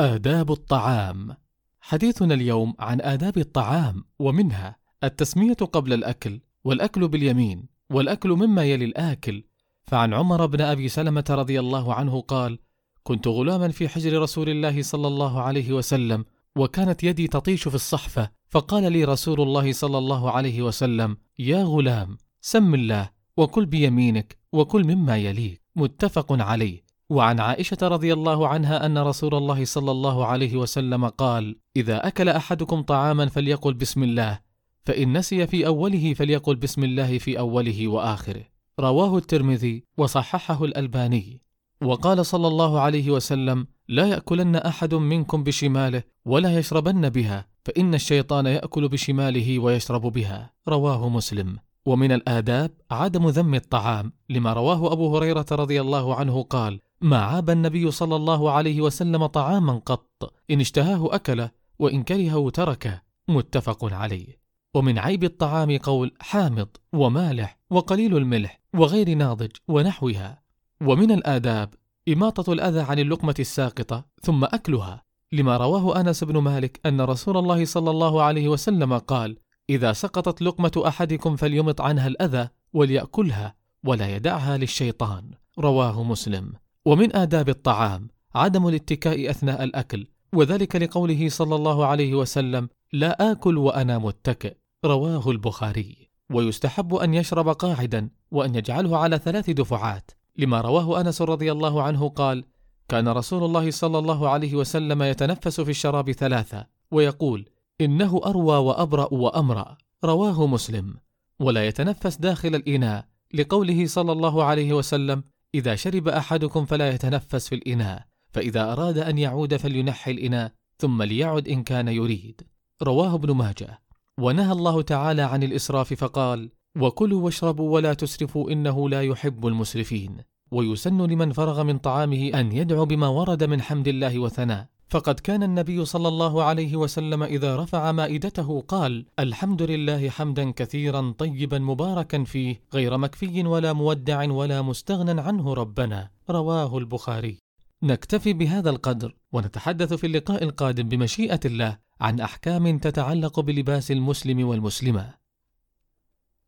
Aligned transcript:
آداب 0.00 0.52
الطعام. 0.52 1.36
حديثنا 1.80 2.34
اليوم 2.34 2.74
عن 2.78 3.00
آداب 3.00 3.38
الطعام 3.38 4.04
ومنها 4.18 4.76
التسمية 5.04 5.54
قبل 5.54 5.92
الأكل 5.92 6.40
والأكل 6.64 7.08
باليمين 7.08 7.68
والأكل 7.90 8.30
مما 8.30 8.64
يلي 8.64 8.84
الآكل. 8.84 9.44
فعن 9.82 10.14
عمر 10.14 10.46
بن 10.46 10.60
أبي 10.60 10.88
سلمة 10.88 11.24
رضي 11.30 11.60
الله 11.60 11.94
عنه 11.94 12.20
قال 12.20 12.58
كنت 13.02 13.28
غلاما 13.28 13.68
في 13.68 13.88
حجر 13.88 14.22
رسول 14.22 14.48
الله 14.48 14.82
صلى 14.82 15.06
الله 15.06 15.42
عليه 15.42 15.72
وسلم 15.72 16.24
وكانت 16.56 17.04
يدي 17.04 17.26
تطيش 17.26 17.68
في 17.68 17.74
الصحفة 17.74 18.30
فقال 18.48 18.92
لي 18.92 19.04
رسول 19.04 19.40
الله 19.40 19.72
صلى 19.72 19.98
الله 19.98 20.30
عليه 20.30 20.62
وسلم 20.62 21.16
يا 21.38 21.62
غلام 21.62 22.18
سم 22.40 22.74
الله 22.74 23.10
وكل 23.36 23.66
بيمينك 23.66 24.38
وكل 24.52 24.84
مما 24.84 25.16
يليك. 25.16 25.62
متفق 25.76 26.32
عليه. 26.32 26.89
وعن 27.10 27.40
عائشة 27.40 27.78
رضي 27.82 28.12
الله 28.12 28.48
عنها 28.48 28.86
أن 28.86 28.98
رسول 28.98 29.34
الله 29.34 29.64
صلى 29.64 29.90
الله 29.90 30.26
عليه 30.26 30.56
وسلم 30.56 31.08
قال 31.08 31.56
إذا 31.76 32.06
أكل 32.06 32.28
أحدكم 32.28 32.82
طعاما 32.82 33.26
فليقل 33.26 33.74
بسم 33.74 34.02
الله 34.02 34.40
فإن 34.86 35.18
نسي 35.18 35.46
في 35.46 35.66
أوله 35.66 36.14
فليقل 36.14 36.56
بسم 36.56 36.84
الله 36.84 37.18
في 37.18 37.38
أوله 37.38 37.88
وآخره. 37.88 38.44
رواه 38.80 39.16
الترمذي 39.16 39.84
وصححه 39.98 40.64
الألباني. 40.64 41.42
وقال 41.82 42.26
صلى 42.26 42.48
الله 42.48 42.80
عليه 42.80 43.10
وسلم 43.10 43.66
لا 43.88 44.06
يأكلن 44.06 44.56
أحد 44.56 44.94
منكم 44.94 45.44
بشماله 45.44 46.02
ولا 46.24 46.58
يشربن 46.58 47.08
بها 47.08 47.46
فإن 47.64 47.94
الشيطان 47.94 48.46
يأكل 48.46 48.88
بشماله 48.88 49.58
ويشرب 49.58 50.02
بها. 50.02 50.50
رواه 50.68 51.08
مسلم. 51.08 51.58
ومن 51.86 52.12
الآداب 52.12 52.70
عدم 52.90 53.28
ذم 53.28 53.54
الطعام 53.54 54.12
لما 54.28 54.52
رواه 54.52 54.92
أبو 54.92 55.16
هريرة 55.16 55.46
رضي 55.52 55.80
الله 55.80 56.14
عنه 56.14 56.42
قال 56.42 56.80
ما 57.02 57.18
عاب 57.18 57.50
النبي 57.50 57.90
صلى 57.90 58.16
الله 58.16 58.50
عليه 58.50 58.80
وسلم 58.80 59.26
طعاما 59.26 59.78
قط 59.86 60.34
إن 60.50 60.60
اشتهاه 60.60 61.14
أكله 61.14 61.50
وإن 61.78 62.02
كرهه 62.02 62.50
تركه 62.50 63.02
متفق 63.28 63.84
عليه. 63.94 64.40
ومن 64.74 64.98
عيب 64.98 65.24
الطعام 65.24 65.78
قول 65.78 66.12
حامض 66.20 66.68
ومالح 66.92 67.58
وقليل 67.70 68.16
الملح 68.16 68.60
وغير 68.74 69.14
ناضج 69.14 69.50
ونحوها. 69.68 70.42
ومن 70.82 71.12
الآداب 71.12 71.74
إماطة 72.08 72.52
الأذى 72.52 72.80
عن 72.80 72.98
اللقمة 72.98 73.34
الساقطة 73.38 74.04
ثم 74.22 74.44
أكلها. 74.44 75.04
لما 75.32 75.56
رواه 75.56 76.00
أنس 76.00 76.24
بن 76.24 76.38
مالك 76.38 76.80
أن 76.86 77.00
رسول 77.00 77.36
الله 77.36 77.64
صلى 77.64 77.90
الله 77.90 78.22
عليه 78.22 78.48
وسلم 78.48 78.98
قال 78.98 79.38
إذا 79.70 79.92
سقطت 79.92 80.42
لقمة 80.42 80.82
أحدكم 80.86 81.36
فليمط 81.36 81.80
عنها 81.80 82.06
الأذى 82.06 82.48
وليأكلها 82.72 83.54
ولا 83.84 84.16
يدعها 84.16 84.56
للشيطان 84.56 85.30
رواه 85.58 86.02
مسلم. 86.02 86.52
ومن 86.86 87.16
آداب 87.16 87.48
الطعام 87.48 88.08
عدم 88.34 88.68
الاتكاء 88.68 89.30
أثناء 89.30 89.64
الأكل 89.64 90.06
وذلك 90.32 90.76
لقوله 90.76 91.28
صلى 91.28 91.54
الله 91.54 91.86
عليه 91.86 92.14
وسلم 92.14 92.68
لا 92.92 93.32
آكل 93.32 93.58
وأنا 93.58 93.98
متكئ 93.98 94.56
رواه 94.84 95.30
البخاري. 95.30 96.10
ويستحب 96.30 96.94
أن 96.94 97.14
يشرب 97.14 97.48
قاعدا 97.48 98.10
وأن 98.30 98.54
يجعله 98.54 98.98
على 98.98 99.18
ثلاث 99.18 99.50
دفعات. 99.50 100.10
لما 100.36 100.60
رواه 100.60 101.00
أنس 101.00 101.22
رضي 101.22 101.52
الله 101.52 101.82
عنه 101.82 102.08
قال 102.08 102.44
كان 102.88 103.08
رسول 103.08 103.44
الله 103.44 103.70
صلى 103.70 103.98
الله 103.98 104.28
عليه 104.28 104.54
وسلم 104.54 105.02
يتنفس 105.02 105.60
في 105.60 105.70
الشراب 105.70 106.12
ثلاثة 106.12 106.66
ويقول 106.90 107.48
إنه 107.80 108.20
أروى 108.26 108.56
وأبرأ 108.56 109.14
وأمرأ 109.14 109.76
رواه 110.04 110.46
مسلم. 110.46 110.94
ولا 111.40 111.66
يتنفس 111.66 112.16
داخل 112.16 112.54
الإناء 112.54 113.06
لقوله 113.34 113.86
صلى 113.86 114.12
الله 114.12 114.44
عليه 114.44 114.72
وسلم 114.72 115.24
إذا 115.54 115.74
شرب 115.74 116.08
أحدكم 116.08 116.64
فلا 116.64 116.90
يتنفس 116.90 117.48
في 117.48 117.54
الإناء 117.54 118.06
فإذا 118.32 118.72
أراد 118.72 118.98
أن 118.98 119.18
يعود 119.18 119.56
فلينحي 119.56 120.10
الإناء 120.10 120.52
ثم 120.78 121.02
ليعد 121.02 121.48
إن 121.48 121.62
كان 121.62 121.88
يريد. 121.88 122.40
رواه 122.82 123.14
ابن 123.14 123.30
ماجه. 123.34 123.80
ونهى 124.18 124.52
الله 124.52 124.82
تعالى 124.82 125.22
عن 125.22 125.42
الإسراف 125.42 125.94
فقال 125.94 126.50
وكلوا 126.78 127.22
واشربوا 127.22 127.74
ولا 127.74 127.94
تسرفوا 127.94 128.50
إنه 128.50 128.88
لا 128.88 129.02
يحب 129.02 129.46
المسرفين. 129.46 130.16
ويسن 130.50 131.02
لمن 131.02 131.32
فرغ 131.32 131.62
من 131.62 131.78
طعامه 131.78 132.30
أن 132.34 132.52
يدعو 132.52 132.84
بما 132.84 133.08
ورد 133.08 133.44
من 133.44 133.62
حمد 133.62 133.88
الله 133.88 134.18
وثناء. 134.18 134.66
فقد 134.90 135.20
كان 135.20 135.42
النبي 135.42 135.84
صلى 135.84 136.08
الله 136.08 136.42
عليه 136.42 136.76
وسلم 136.76 137.22
إذا 137.22 137.56
رفع 137.56 137.92
مائدته 137.92 138.64
قال 138.68 139.06
الحمد 139.18 139.62
لله 139.62 140.10
حمدا 140.10 140.50
كثيرا 140.50 141.14
طيبا 141.18 141.58
مباركا 141.58 142.24
فيه 142.24 142.62
غير 142.74 142.98
مكفي 142.98 143.46
ولا 143.46 143.72
مودع 143.72 144.32
ولا 144.32 144.62
مستغنى 144.62 145.20
عنه 145.20 145.54
ربنا. 145.54 146.10
رواه 146.30 146.78
البخاري. 146.78 147.38
نكتفي 147.82 148.32
بهذا 148.32 148.70
القدر 148.70 149.14
ونتحدث 149.32 149.92
في 149.92 150.06
اللقاء 150.06 150.42
القادم 150.44 150.88
بمشيئة 150.88 151.40
الله 151.44 151.78
عن 152.00 152.20
أحكام 152.20 152.78
تتعلق 152.78 153.40
بلباس 153.40 153.90
المسلم 153.90 154.48
والمسلمة. 154.48 155.19